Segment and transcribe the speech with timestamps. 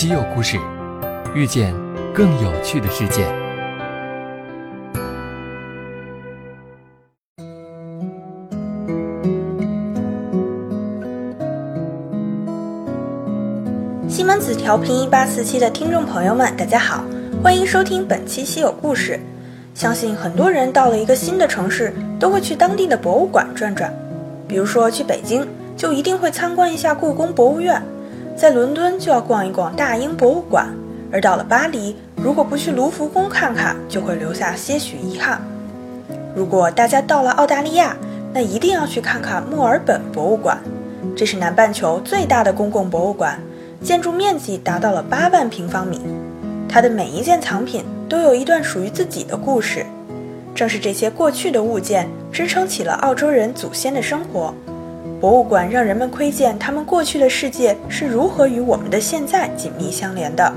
[0.00, 0.58] 稀有故事，
[1.34, 1.74] 遇见
[2.14, 3.26] 更有趣的世界。
[14.08, 17.04] 西门子调频一八四七的听众朋友们，大家好，
[17.42, 19.20] 欢迎收听本期稀有故事。
[19.74, 23.92] 相信很多人到了一个新的城市，都会去当地的博物馆转转。
[24.48, 25.46] 比如说去北京，
[25.76, 27.78] 就一定会参观一下故宫博物院。
[28.40, 30.66] 在伦敦就要逛一逛大英博物馆，
[31.12, 35.42] 而到了巴黎，如果不去卢浮宫看看，就会留下些许遗憾。
[36.34, 37.94] 如果大家到了澳大利亚，
[38.32, 40.56] 那一定要去看看墨尔本博物馆，
[41.14, 43.38] 这是南半球最大的公共博物馆，
[43.82, 46.00] 建筑面积达到了八万平方米。
[46.66, 49.84] 它的每一件藏品都有一段属于自己的故事，
[50.54, 54.54] 正是这些过去的物件支撑起了澳洲人祖先的生活。
[55.20, 60.50] 博物馆让人们窥见他们过去的世界是如何与我们的现在紧密相连的。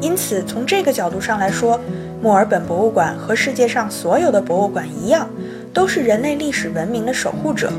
[0.00, 1.78] 因此，从这个角度上来说，
[2.22, 5.28] 墨尔本博物馆和世界上所有的博物馆一样，
[5.74, 7.72] 都是人类历史文明的守护者。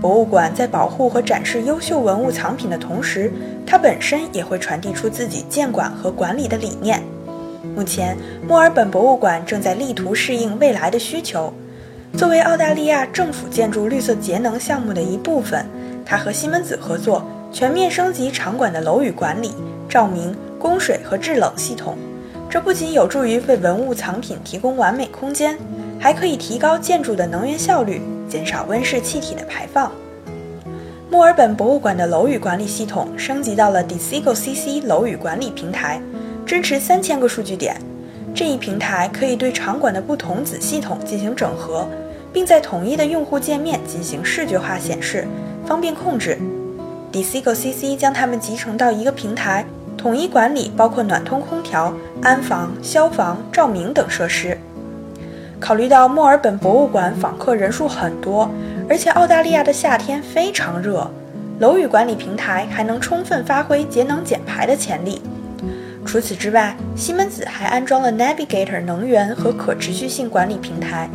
[0.00, 3.32] 博物馆在保护和展示优秀文物藏品的同时，
[3.64, 7.00] 它本身也会传递出自己监管和管理的理念。
[7.76, 8.16] 目前，
[8.48, 11.52] 墨尔本博物馆正在力图适应未来的需求。
[12.16, 15.64] 作为澳大利亚政府建筑绿色节能项目的一部分，
[16.04, 19.52] 它和西门子合作，全面升级场馆的楼宇管理、
[19.88, 21.96] 照明、供水和制冷系统。
[22.50, 25.56] 这不仅有助于为文物藏品提供完美空间，
[25.98, 29.90] 还可以提高建筑的能源效率，减少温室气体的排放。
[31.08, 36.00] 墨尔本博物馆的楼宇管理系统升级到了 Desigo CC 楼宇管理平台，
[36.44, 37.80] 支持三千个数据点。
[38.40, 41.86] 这一平台可以对场馆的不同子系统进行整合，
[42.32, 45.28] 并在统一的用户界面进行视觉化显示，
[45.66, 46.38] 方便控制。
[47.12, 54.56] Disco CC 将它们集成到一个平台，统一管理包括暖通空调、安防、消防、照明等设施。
[55.60, 58.48] 考虑到墨尔本博物馆访客人数很多，
[58.88, 61.06] 而且澳大利亚的夏天非常热，
[61.58, 65.20] 楼宇管理平台还能充分发挥节能减排的潜力。
[66.10, 71.08] 除此之外，西门子还安装了 Navigator 能源和可持续性管理平台。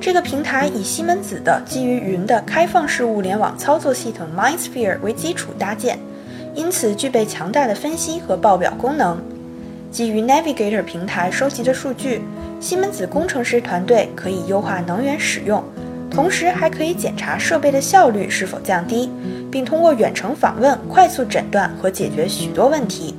[0.00, 5.98] 这个平台以西门子的基于云的开放式物联网操作系统 MindSphere 为基础搭建，
[6.54, 9.22] 因此具备强大的分析和报表功能。
[9.90, 12.22] 基于 Navigator 平台收集的数据，
[12.58, 15.62] 西门子工程师团队可以优化能源使用，
[16.10, 19.10] 同时还可以检查设备的效率是否降低，
[19.52, 23.14] 并通过远程访问快速诊断和解决许多问题。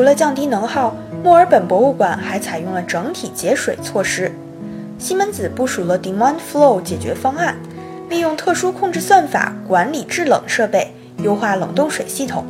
[0.00, 4.32] 除了降低能耗，墨尔本博物馆还采用了整体节水措施。
[4.98, 7.54] 西门子部署了 Demand Flow 解决方案，
[8.08, 12.46] 利用特殊控制算法管理制冷设备，优化冷冻水系统。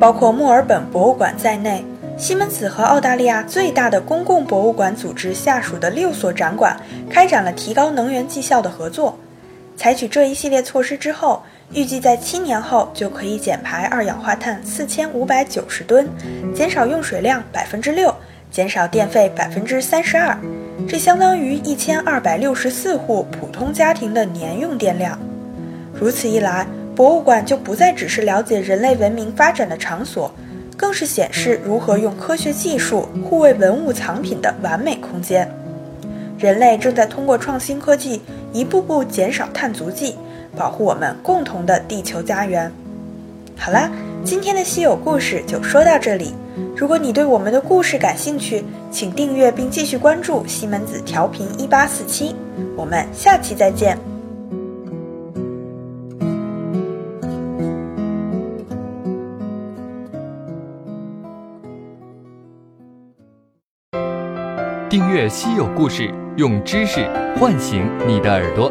[0.00, 1.84] 包括墨尔本博物馆在内，
[2.18, 6.76] 西门子和澳大利亚最大的公共博物馆组织下属的六所展馆
[7.08, 9.16] 开展了提高能源绩效的合作。
[9.76, 11.44] 采取这一系列措施之后。
[11.74, 16.06] 预计在七年后就可以减排二氧化碳四千五百九十吨，
[16.54, 18.14] 减少用水量百分之六，
[18.50, 20.36] 减少电费百分之三十二，
[20.86, 25.18] 这相当于一千二百六十四户普通家庭的年用电量。
[25.98, 30.30] 如此一来，博物馆就不再只是了解人类文明发展的场所，
[30.76, 35.50] 更是显示如何用科学技术护卫文物藏品的完美空间。
[36.38, 38.20] 人类正在通过创新科技，
[38.52, 40.16] 一步步减少碳足迹。
[40.56, 42.70] 保护我们共同的地球家园。
[43.56, 43.90] 好啦，
[44.24, 46.34] 今天的稀有故事就说到这里。
[46.76, 52.34] 如果你对我们的故事感兴趣，请订阅并继续关注西门子调频一八四七。
[52.76, 53.96] 我们下期再见。
[64.90, 67.08] 订阅稀有故事，用知识
[67.40, 68.70] 唤醒你的耳朵。